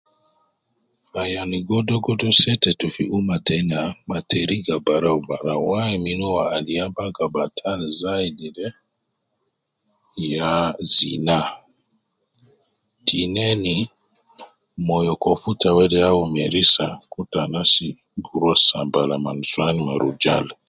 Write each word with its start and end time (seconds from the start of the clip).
Ayani 1.21 1.57
godo 1.69 1.95
godo 2.05 2.27
setetu 2.41 2.85
fi 2.95 3.03
umma 3.17 3.37
tena 3.47 3.79
ma 4.09 4.17
teriga 4.29 4.75
barau 4.85 5.19
barau, 5.27 5.63
wai 5.71 5.95
min 6.03 6.19
uwo, 6.29 6.41
al 6.55 6.65
ya 6.77 6.85
baga 6.95 7.25
batal 7.35 7.81
zaidi 8.01 8.47
de 8.57 8.67
,ya 10.33 10.51
zina, 10.93 11.39
tinen 13.07 13.63
moyo 14.85 15.13
kofuta 15.23 15.69
wede 15.77 15.99
au 16.09 16.19
merisa 16.35 16.85
kutu 17.13 17.37
anas 17.43 17.71
gi 18.23 18.29
rua 18.39 18.53
sambala 18.67 19.15
me 19.23 19.31
nusuwan 19.37 19.75
,me 19.85 19.93
rujal 20.01 20.45